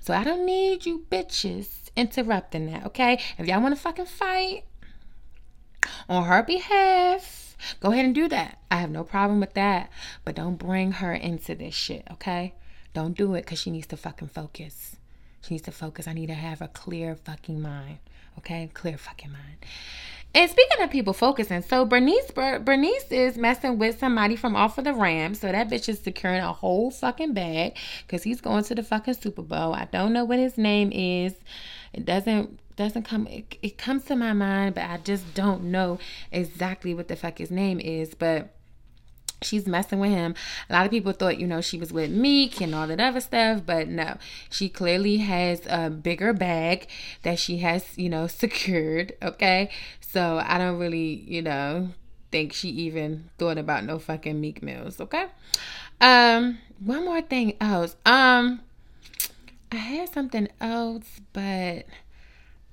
[0.00, 3.20] So I don't need you bitches interrupting that, okay?
[3.38, 4.64] If y'all want to fucking fight
[6.08, 8.58] on her behalf, go ahead and do that.
[8.70, 9.90] I have no problem with that.
[10.24, 12.54] But don't bring her into this shit, okay?
[12.94, 14.96] Don't do it because she needs to fucking focus.
[15.40, 16.08] She needs to focus.
[16.08, 17.98] I need to have a clear fucking mind,
[18.38, 18.70] okay?
[18.74, 19.64] Clear fucking mind.
[20.34, 24.84] And speaking of people focusing, so Bernice Bernice is messing with somebody from off of
[24.84, 25.40] the Rams.
[25.40, 29.14] So that bitch is securing a whole fucking bag because he's going to the fucking
[29.14, 29.74] Super Bowl.
[29.74, 31.34] I don't know what his name is.
[31.92, 35.98] It doesn't doesn't come it, it comes to my mind, but I just don't know
[36.30, 38.14] exactly what the fuck his name is.
[38.14, 38.54] But
[39.42, 40.34] she's messing with him.
[40.68, 43.20] A lot of people thought, you know, she was with Meek and all that other
[43.20, 44.16] stuff, but no,
[44.50, 46.88] she clearly has a bigger bag
[47.22, 49.14] that she has, you know, secured.
[49.22, 49.70] Okay,
[50.10, 51.90] so I don't really, you know,
[52.30, 55.00] think she even thought about no fucking Meek Mills.
[55.00, 55.26] Okay,
[56.00, 58.60] um, one more thing else, um.
[59.70, 61.84] I had something else, but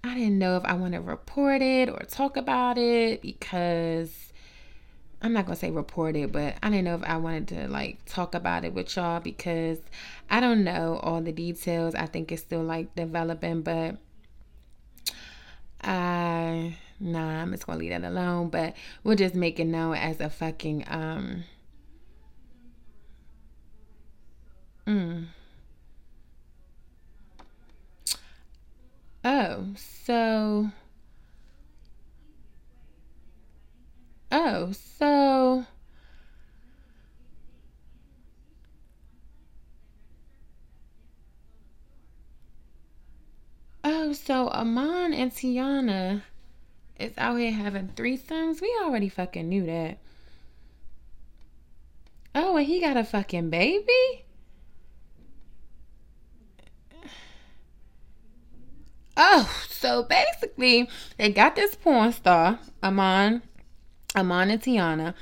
[0.06, 4.32] I didn't know if I want to report it or talk about it because
[5.22, 7.68] I'm not going to say report it, but I didn't know if I wanted to
[7.68, 9.80] like talk about it with y'all because
[10.30, 11.96] I don't know all the details.
[11.96, 13.98] I think it's still like developing, but
[15.82, 20.20] I nah, I'm just to leave that alone, but we'll just make it known as
[20.20, 21.44] a fucking um
[24.88, 25.28] mm
[29.28, 30.70] Oh, so.
[34.32, 35.66] Oh, so.
[43.84, 46.22] Oh, so Iman and Teyana
[47.00, 48.62] is out here having threesomes.
[48.62, 49.98] We already fucking knew that.
[52.34, 54.26] Oh, and he got a fucking baby?
[59.18, 63.42] Oh, so basically, they got this porn star, Iman,
[64.14, 65.14] Iman and Teyana,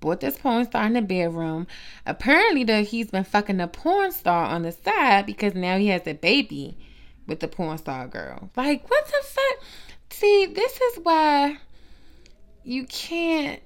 [0.00, 1.68] brought this porn star in the bedroom.
[2.04, 6.06] Apparently, the, he's been fucking the porn star on the side because now he has
[6.06, 6.76] a baby
[7.28, 8.50] with the porn star girl.
[8.56, 9.64] Like, what the fuck?
[10.18, 11.58] See, this is why
[12.64, 13.60] you can't.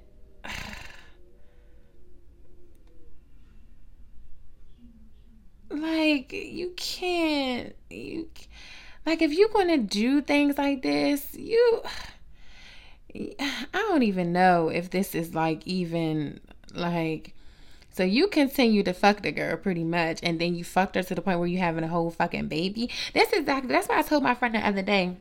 [5.70, 7.76] Like, you can't.
[7.88, 8.28] You.
[9.06, 11.82] Like if you're going to do things like this, you
[13.14, 16.40] I don't even know if this is like even
[16.74, 17.34] like
[17.90, 21.14] So you continue to fuck the girl pretty much, and then you fucked her to
[21.14, 22.90] the point where you're having a whole fucking baby.
[23.14, 25.16] That's exactly that's why I told my friend the other day.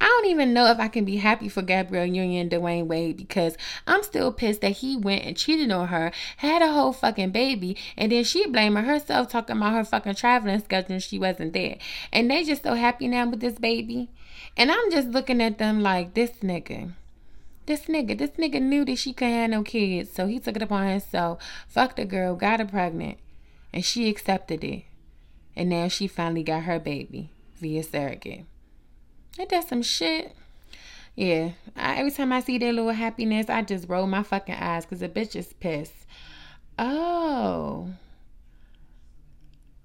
[0.00, 3.56] I don't even know if I can be happy for Gabrielle Union Dwyane Wade because
[3.86, 7.76] I'm still pissed that he went and cheated on her, had a whole fucking baby,
[7.96, 11.78] and then she blaming herself talking about her fucking traveling schedule and she wasn't there.
[12.12, 14.08] And they just so happy now with this baby.
[14.56, 16.92] And I'm just looking at them like this nigga.
[17.66, 20.62] This nigga, this nigga knew that she couldn't have no kids, so he took it
[20.62, 23.18] upon himself, fucked the girl, got her pregnant,
[23.72, 24.82] and she accepted it.
[25.54, 28.46] And now she finally got her baby via surrogate.
[29.38, 30.34] Ain't that some shit?
[31.14, 34.84] Yeah, I, every time I see their little happiness, I just roll my fucking eyes
[34.84, 36.06] because the bitch is pissed.
[36.78, 37.90] Oh.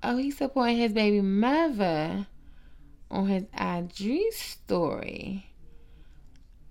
[0.03, 2.27] Oh, he's supporting his baby mother
[3.11, 5.49] on his IG story.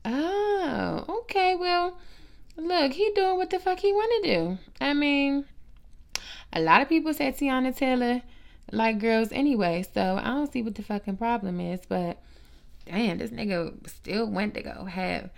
[0.04, 1.54] Oh, okay.
[1.54, 1.98] Well,
[2.56, 4.58] look, he doing what the fuck he want to do.
[4.80, 5.44] I mean,
[6.52, 8.22] a lot of people say Teyana Taylor
[8.72, 12.22] like girls anyway, so I don't see what the fucking problem is, but
[12.86, 15.30] damn, this nigga still went to go have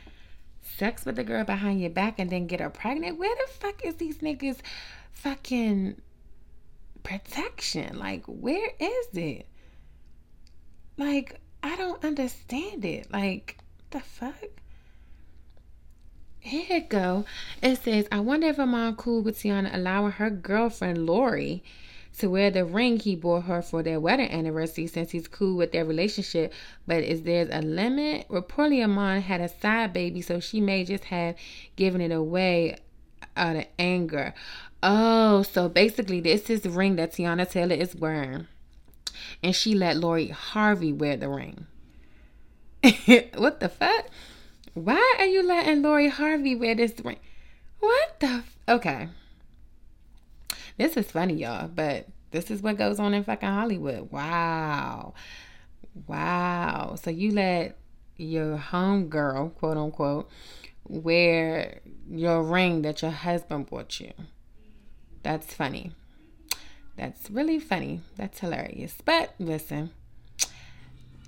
[0.62, 3.18] sex with the girl behind your back and then get her pregnant.
[3.18, 4.58] Where the fuck is these niggas
[5.12, 6.00] fucking
[7.02, 7.98] protection?
[7.98, 9.46] Like, where is it?
[10.96, 13.10] Like, I don't understand it.
[13.12, 13.58] Like,
[13.90, 14.34] the fuck?
[16.40, 17.24] Here it go.
[17.62, 21.62] It says, I wonder if I'm cool with Teyana allowing her girlfriend Lori
[22.18, 25.72] to wear the ring he bought her for their wedding anniversary since he's cool with
[25.72, 26.52] their relationship.
[26.86, 28.28] But is there a limit?
[28.28, 31.36] Reportedly, Iman had a side baby, so she may just have
[31.76, 32.74] given it away
[33.22, 34.34] uh, out of anger.
[34.82, 38.46] Oh, so basically, this is the ring that Teyana Taylor is wearing.
[39.42, 41.66] And she let Lori Harvey wear the ring.
[43.36, 44.06] what the fuck?
[44.74, 47.18] Why are you letting Lori Harvey wear this ring?
[47.80, 48.26] What the?
[48.26, 49.08] F- okay.
[50.78, 54.12] This is funny, y'all, but this is what goes on in fucking Hollywood.
[54.12, 55.14] Wow.
[56.06, 56.96] Wow.
[57.02, 57.76] So you let
[58.16, 60.30] your home girl, quote unquote,
[60.86, 64.12] wear your ring that your husband bought you.
[65.24, 65.92] That's funny.
[66.96, 68.00] That's really funny.
[68.16, 68.96] That's hilarious.
[69.04, 69.90] But listen,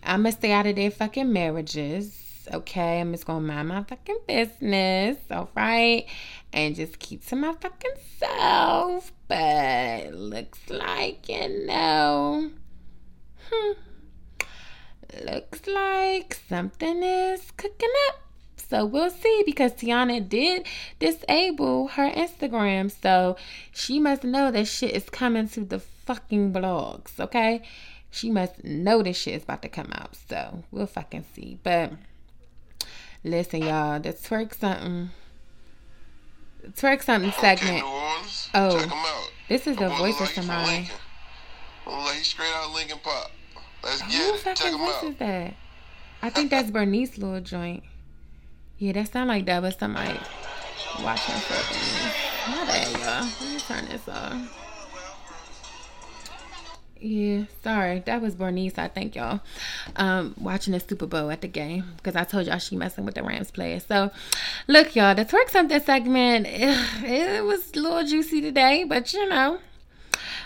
[0.05, 3.01] I'm gonna stay out of their fucking marriages okay?
[3.01, 6.07] I'm just gonna mind my fucking business, all right?
[6.53, 9.13] And just keep to my fucking self.
[9.29, 12.51] But looks like, you know,
[13.49, 13.73] hmm,
[15.25, 18.17] looks like something is cooking up.
[18.57, 20.67] So we'll see because Teyana did
[20.99, 22.91] disable her Instagram.
[22.91, 23.37] So
[23.73, 27.63] she must know that shit is coming to the fucking blogs, okay?
[28.11, 30.17] She must know this shit is about to come out.
[30.29, 31.59] So we'll fucking see.
[31.63, 31.93] But
[33.23, 35.11] Listen, y'all, the twerk something.
[36.69, 37.83] Twerk something segment.
[37.85, 40.89] Oh, this is the voice of somebody.
[41.87, 43.31] Like he's straight out Lincoln Pop.
[43.83, 44.57] Let's get Who it.
[44.57, 45.05] Check him out.
[45.05, 45.55] is that?
[46.23, 47.83] I think that's Bernice little joint.
[48.79, 50.19] Yeah, that sound like that was somebody
[51.03, 53.31] watching for My bad, y'all.
[53.41, 54.57] Let me turn this off.
[57.01, 58.01] Yeah, sorry.
[58.01, 59.41] That was Bernice, I think, y'all.
[59.97, 63.15] Um, watching the Super Bowl at the game because I told y'all she messing with
[63.15, 63.87] the Rams players.
[63.87, 64.11] So,
[64.69, 69.27] look, y'all, the twerk something segment, it, it was a little juicy today, but you
[69.31, 69.59] know,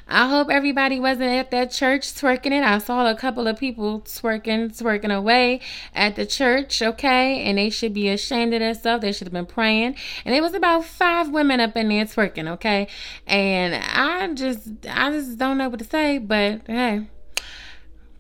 [0.06, 2.62] I hope everybody wasn't at that church twerking it.
[2.62, 5.60] I saw a couple of people twerking, twerking away
[5.94, 7.42] at the church, okay?
[7.42, 9.02] And they should be ashamed of themselves.
[9.02, 9.96] They should have been praying.
[10.24, 12.88] And it was about five women up in there twerking, okay?
[13.26, 17.06] And I just, I just don't know what to say, but hey.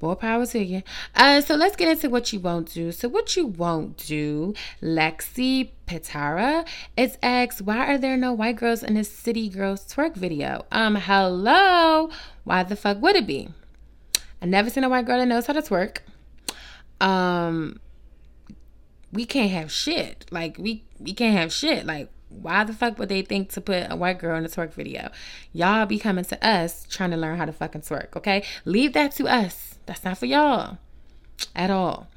[0.04, 0.82] More power to you.
[1.14, 2.92] Uh, so let's get into what you won't do.
[2.92, 4.52] So what you won't do,
[4.82, 10.14] Lexi Pitara is asked, why are there no white girls in this city girls twerk
[10.14, 10.66] video?
[10.70, 12.10] Um, hello,
[12.44, 13.48] why the fuck would it be?
[14.42, 16.00] I never seen a white girl that knows how to twerk.
[17.00, 17.80] Um,
[19.10, 20.26] we can't have shit.
[20.30, 21.86] Like we we can't have shit.
[21.86, 24.74] Like why the fuck would they think to put a white girl in a twerk
[24.74, 25.10] video?
[25.54, 28.44] Y'all be coming to us trying to learn how to fucking twerk, okay?
[28.66, 29.73] Leave that to us.
[29.86, 30.78] That's not for y'all
[31.54, 32.08] at all.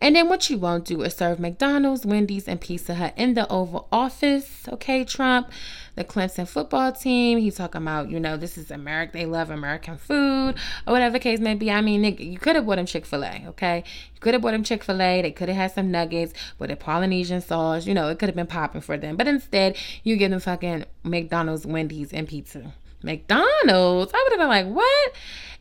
[0.00, 3.50] And then what you won't do is serve McDonald's, Wendy's, and Pizza Hut in the
[3.50, 4.68] Oval Office.
[4.68, 5.50] Okay, Trump,
[5.94, 7.38] the Clemson football team.
[7.38, 9.12] He's talking about, you know, this is America.
[9.14, 10.56] They love American food
[10.86, 11.70] or whatever case may be.
[11.70, 13.82] I mean, nigga, you could have bought him Chick fil A, okay?
[14.14, 15.22] You could have bought him Chick fil A.
[15.22, 17.86] They could have had some nuggets with a Polynesian sauce.
[17.86, 19.16] You know, it could have been popping for them.
[19.16, 22.74] But instead, you give them fucking McDonald's, Wendy's, and pizza.
[23.02, 24.12] McDonald's?
[24.12, 25.12] I would have been like, what?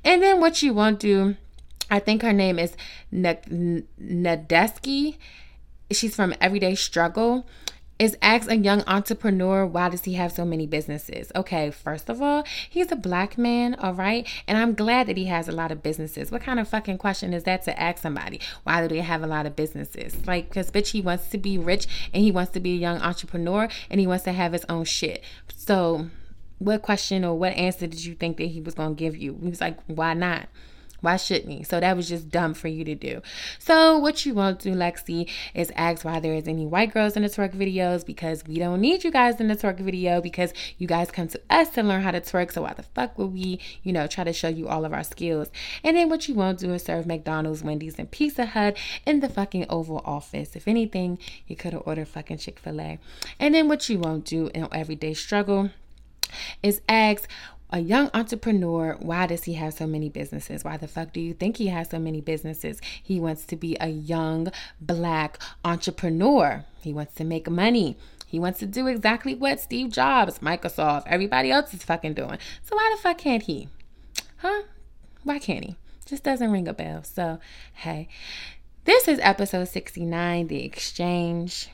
[0.04, 1.38] And then what you won't do
[1.94, 2.76] I think her name is
[3.14, 3.78] Nadeski.
[5.91, 7.46] She's from Everyday Struggle.
[8.00, 11.32] is ask a young entrepreneur why does he have so many businesses?
[11.36, 14.28] Okay first of all he's a black man all right?
[14.48, 16.32] And i'm glad that he has a lot of businesses.
[16.32, 18.39] What kind of fucking question is that to ask somebody?
[18.64, 20.26] Why do they have a lot of businesses?
[20.26, 23.00] Like because bitch he wants to be rich and he wants to be a young
[23.04, 25.24] entrepreneur and he wants to have his own shit.
[25.56, 26.10] So
[26.58, 29.38] what question or what answer did you think that he was to give you?
[29.44, 30.48] He was like why not
[31.04, 31.64] why shouldn't he?
[31.64, 33.22] So that was just dumb for you to do.
[33.60, 37.24] So what you won't do, Lexi, is ask why there is any white girls in
[37.24, 40.88] the twerk videos because we don't need you guys in the twerk video because you
[40.88, 42.54] guys come to us to learn how to twerk.
[42.54, 45.04] So why the fuck would we, you know, try to show you all of our
[45.04, 45.51] skills?
[45.84, 49.28] And then what you won't do is serve McDonald's, Wendy's, and Pizza Hut in the
[49.28, 50.56] fucking Oval Office.
[50.56, 52.97] If anything, you could have ordered fucking Chick fil A.
[53.41, 55.70] And then what you won't do in everyday struggle
[56.62, 57.30] is ask
[57.74, 60.64] a young entrepreneur, why does he have so many businesses?
[60.64, 62.80] Why the fuck do you think he has so many businesses?
[63.02, 64.50] He wants to be a young
[64.80, 66.66] black entrepreneur.
[66.82, 67.98] He wants to make money.
[68.28, 72.38] He wants to do exactly what Steve Jobs, Microsoft, everybody else is fucking doing.
[72.62, 73.68] So why the fuck can't he?
[74.38, 74.64] Huh?
[75.24, 75.76] Why can't he?
[76.06, 77.04] Just doesn't ring a bell.
[77.04, 77.40] So,
[77.74, 78.08] hey,
[78.86, 81.70] this is episode 69, The Exchange.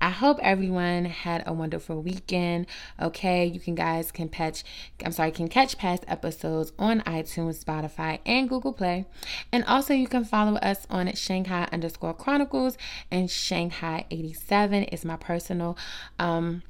[0.00, 2.66] I hope everyone had a wonderful weekend.
[3.00, 4.64] Okay, you can guys can catch
[5.04, 9.06] I'm sorry, can catch past episodes on iTunes, Spotify, and Google Play.
[9.52, 12.76] And also you can follow us on Shanghai underscore Chronicles
[13.10, 15.76] and Shanghai 87 is my personal
[16.18, 16.62] um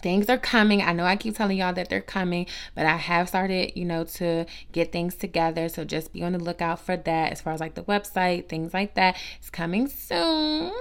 [0.00, 0.82] things are coming.
[0.82, 4.04] I know I keep telling y'all that they're coming, but I have started, you know,
[4.04, 5.68] to get things together.
[5.68, 8.72] So just be on the lookout for that as far as like the website, things
[8.72, 9.16] like that.
[9.38, 10.72] It's coming soon.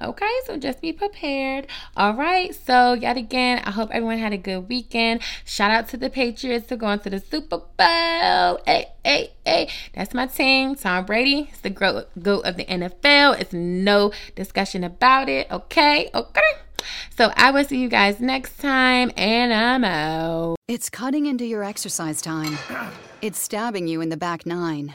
[0.00, 1.66] Okay, so just be prepared.
[1.96, 5.22] All right, so yet again, I hope everyone had a good weekend.
[5.44, 8.60] Shout out to the Patriots for going to the Super Bowl.
[8.66, 10.74] Hey, hey, hey, that's my team.
[10.74, 12.06] Tom Brady It's the GOAT
[12.44, 13.40] of the NFL.
[13.40, 15.50] It's no discussion about it.
[15.50, 16.40] Okay, okay.
[17.16, 20.56] So I will see you guys next time, and I'm out.
[20.68, 22.58] It's cutting into your exercise time.
[23.22, 24.94] It's stabbing you in the back nine